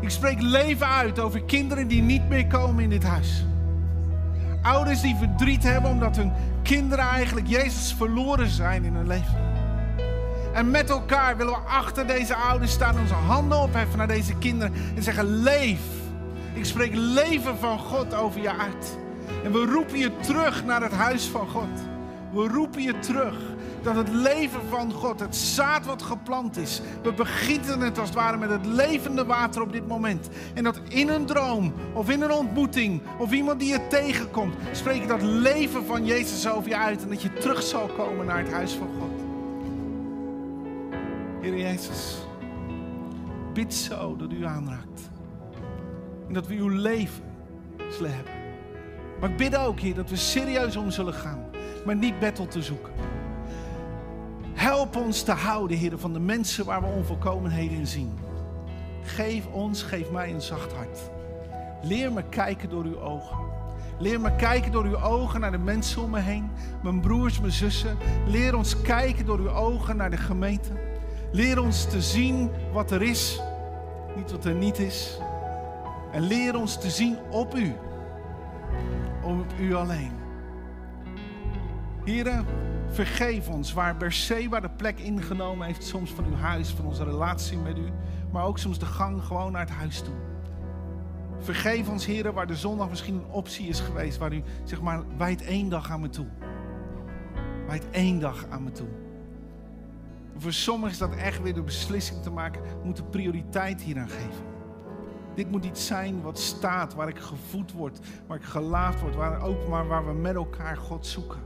Ik 0.00 0.10
spreek 0.10 0.40
leven 0.40 0.86
uit 0.86 1.18
over 1.18 1.42
kinderen 1.42 1.88
die 1.88 2.02
niet 2.02 2.28
meer 2.28 2.46
komen 2.46 2.82
in 2.82 2.90
dit 2.90 3.02
huis. 3.02 3.44
Ouders 4.62 5.00
die 5.00 5.16
verdriet 5.16 5.62
hebben 5.62 5.90
omdat 5.90 6.16
hun 6.16 6.32
kinderen 6.62 7.04
eigenlijk 7.04 7.46
Jezus 7.46 7.94
verloren 7.94 8.48
zijn 8.48 8.84
in 8.84 8.94
hun 8.94 9.06
leven. 9.06 9.47
En 10.58 10.70
met 10.70 10.90
elkaar 10.90 11.36
willen 11.36 11.52
we 11.52 11.58
achter 11.58 12.06
deze 12.06 12.34
ouders 12.34 12.72
staan, 12.72 12.98
onze 12.98 13.14
handen 13.14 13.58
opheffen 13.58 13.98
naar 13.98 14.08
deze 14.08 14.34
kinderen 14.34 14.74
en 14.96 15.02
zeggen: 15.02 15.24
Leef. 15.42 15.80
Ik 16.54 16.64
spreek 16.64 16.94
leven 16.94 17.58
van 17.58 17.78
God 17.78 18.14
over 18.14 18.40
je 18.40 18.56
uit. 18.56 18.98
En 19.44 19.52
we 19.52 19.64
roepen 19.64 19.98
je 19.98 20.16
terug 20.16 20.64
naar 20.64 20.82
het 20.82 20.92
huis 20.92 21.26
van 21.26 21.48
God. 21.48 21.68
We 22.32 22.48
roepen 22.48 22.82
je 22.82 22.98
terug 22.98 23.34
dat 23.82 23.94
het 23.94 24.08
leven 24.08 24.60
van 24.68 24.92
God, 24.92 25.20
het 25.20 25.36
zaad 25.36 25.86
wat 25.86 26.02
geplant 26.02 26.56
is, 26.56 26.80
we 27.02 27.12
begieten 27.12 27.80
het 27.80 27.98
als 27.98 28.08
het 28.08 28.18
ware 28.18 28.36
met 28.36 28.50
het 28.50 28.66
levende 28.66 29.24
water 29.24 29.62
op 29.62 29.72
dit 29.72 29.86
moment. 29.86 30.28
En 30.54 30.64
dat 30.64 30.80
in 30.88 31.08
een 31.08 31.26
droom 31.26 31.72
of 31.92 32.10
in 32.10 32.22
een 32.22 32.32
ontmoeting 32.32 33.02
of 33.18 33.32
iemand 33.32 33.60
die 33.60 33.68
je 33.68 33.86
tegenkomt, 33.88 34.54
spreek 34.72 35.08
dat 35.08 35.22
leven 35.22 35.86
van 35.86 36.04
Jezus 36.04 36.48
over 36.48 36.68
je 36.68 36.76
uit 36.76 37.02
en 37.02 37.08
dat 37.08 37.22
je 37.22 37.32
terug 37.32 37.62
zal 37.62 37.86
komen 37.86 38.26
naar 38.26 38.38
het 38.38 38.52
huis 38.52 38.72
van 38.72 38.88
God. 39.00 39.17
Heer 41.40 41.58
Jezus, 41.58 42.18
bid 43.54 43.74
zo 43.74 44.16
dat 44.16 44.32
u 44.32 44.44
aanraakt. 44.44 45.10
En 46.28 46.34
dat 46.34 46.46
we 46.46 46.54
uw 46.54 46.68
leven 46.68 47.24
zullen 47.90 48.14
hebben. 48.14 48.32
Maar 49.20 49.30
ik 49.30 49.36
bid 49.36 49.56
ook, 49.56 49.80
Heer, 49.80 49.94
dat 49.94 50.10
we 50.10 50.16
serieus 50.16 50.76
om 50.76 50.90
zullen 50.90 51.14
gaan, 51.14 51.44
maar 51.86 51.96
niet 51.96 52.18
battle 52.18 52.46
te 52.46 52.62
zoeken. 52.62 52.92
Help 54.52 54.96
ons 54.96 55.22
te 55.22 55.32
houden, 55.32 55.76
Heer, 55.76 55.98
van 55.98 56.12
de 56.12 56.20
mensen 56.20 56.64
waar 56.64 56.80
we 56.80 56.86
onvolkomenheden 56.86 57.76
in 57.76 57.86
zien. 57.86 58.18
Geef 59.02 59.46
ons, 59.46 59.82
geef 59.82 60.10
mij 60.10 60.32
een 60.32 60.42
zacht 60.42 60.72
hart. 60.72 61.10
Leer 61.82 62.12
me 62.12 62.22
kijken 62.28 62.68
door 62.68 62.84
uw 62.84 63.00
ogen. 63.00 63.38
Leer 63.98 64.20
me 64.20 64.36
kijken 64.36 64.72
door 64.72 64.84
uw 64.84 65.02
ogen 65.02 65.40
naar 65.40 65.50
de 65.50 65.58
mensen 65.58 66.02
om 66.02 66.10
me 66.10 66.20
heen, 66.20 66.50
mijn 66.82 67.00
broers, 67.00 67.40
mijn 67.40 67.52
zussen. 67.52 67.96
Leer 68.26 68.56
ons 68.56 68.80
kijken 68.80 69.26
door 69.26 69.38
uw 69.38 69.50
ogen 69.50 69.96
naar 69.96 70.10
de 70.10 70.16
gemeente. 70.16 70.87
Leer 71.30 71.60
ons 71.60 71.84
te 71.84 72.02
zien 72.02 72.50
wat 72.72 72.90
er 72.90 73.02
is, 73.02 73.40
niet 74.16 74.30
wat 74.30 74.44
er 74.44 74.54
niet 74.54 74.78
is. 74.78 75.18
En 76.12 76.22
leer 76.22 76.56
ons 76.56 76.80
te 76.80 76.90
zien 76.90 77.18
op 77.30 77.54
u, 77.54 77.74
op 79.22 79.46
u 79.60 79.74
alleen. 79.74 80.12
Heren, 82.04 82.46
vergeef 82.90 83.48
ons 83.48 83.72
waar 83.72 83.96
Berseba 83.96 84.60
de 84.60 84.70
plek 84.70 84.98
ingenomen 84.98 85.66
heeft, 85.66 85.84
soms 85.84 86.10
van 86.10 86.24
uw 86.24 86.36
huis, 86.36 86.70
van 86.70 86.84
onze 86.84 87.04
relatie 87.04 87.58
met 87.58 87.78
u, 87.78 87.88
maar 88.30 88.44
ook 88.44 88.58
soms 88.58 88.78
de 88.78 88.86
gang 88.86 89.22
gewoon 89.22 89.52
naar 89.52 89.66
het 89.66 89.70
huis 89.70 90.00
toe. 90.00 90.14
Vergeef 91.38 91.88
ons, 91.88 92.06
heren, 92.06 92.34
waar 92.34 92.46
de 92.46 92.56
zondag 92.56 92.88
misschien 92.88 93.14
een 93.14 93.30
optie 93.30 93.68
is 93.68 93.80
geweest, 93.80 94.18
waar 94.18 94.32
u, 94.32 94.42
zeg 94.64 94.80
maar, 94.80 95.02
wijt 95.16 95.42
één 95.42 95.68
dag 95.68 95.90
aan 95.90 96.00
me 96.00 96.08
toe. 96.08 96.26
Wijt 97.66 97.90
één 97.90 98.20
dag 98.20 98.46
aan 98.48 98.64
me 98.64 98.70
toe. 98.70 98.88
Voor 100.38 100.52
sommigen 100.52 100.90
is 100.90 100.98
dat 100.98 101.14
echt 101.14 101.42
weer 101.42 101.54
de 101.54 101.62
beslissing 101.62 102.22
te 102.22 102.30
maken, 102.30 102.62
moet 102.84 103.10
prioriteit 103.10 103.82
hier 103.82 103.98
aan 103.98 104.08
geven. 104.08 104.44
Dit 105.34 105.50
moet 105.50 105.64
iets 105.64 105.86
zijn 105.86 106.22
wat 106.22 106.38
staat, 106.38 106.94
waar 106.94 107.08
ik 107.08 107.18
gevoed 107.18 107.72
word, 107.72 107.98
waar 108.26 108.36
ik 108.36 108.44
gelaafd 108.44 109.00
word, 109.00 109.14
waar, 109.14 109.42
ook 109.42 109.68
maar 109.68 109.86
waar 109.86 110.06
we 110.06 110.12
met 110.12 110.34
elkaar 110.34 110.76
God 110.76 111.06
zoeken. 111.06 111.40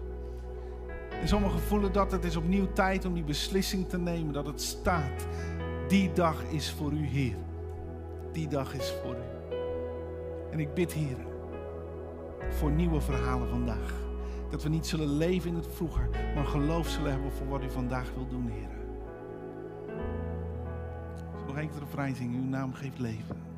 En 1.21 1.29
sommigen 1.29 1.61
voelen 1.61 1.93
dat 1.93 2.13
het 2.13 2.25
is 2.25 2.37
opnieuw 2.37 2.73
tijd 2.73 3.05
om 3.05 3.15
die 3.15 3.25
beslissing 3.25 3.89
te 3.89 3.99
nemen, 3.99 4.33
dat 4.33 4.47
het 4.47 4.63
staat. 4.63 5.27
Die 5.89 6.13
dag 6.13 6.43
is 6.43 6.71
voor 6.71 6.93
u, 6.93 7.07
Heer. 7.07 7.37
Die 8.33 8.49
dag 8.49 8.75
is 8.75 8.95
voor 9.03 9.15
u. 9.15 9.57
En 10.51 10.61
ik 10.61 10.75
bid, 10.75 10.93
Heer, 10.93 11.17
voor 12.49 12.71
nieuwe 12.71 13.01
verhalen 13.01 13.49
vandaag. 13.49 13.95
Dat 14.51 14.63
we 14.63 14.69
niet 14.69 14.87
zullen 14.87 15.17
leven 15.17 15.49
in 15.49 15.57
het 15.57 15.69
vroeger, 15.75 16.09
maar 16.35 16.45
geloof 16.45 16.89
zullen 16.89 17.11
hebben 17.11 17.33
voor 17.33 17.49
wat 17.49 17.65
u 17.65 17.71
vandaag 17.71 18.13
wil 18.15 18.29
doen, 18.29 18.49
Heer. 18.49 18.82
Nog 21.53 21.61
één 21.61 21.71
refrein 21.79 22.35
uw 22.35 22.49
naam 22.49 22.75
geeft 22.75 22.99
leven. 22.99 23.52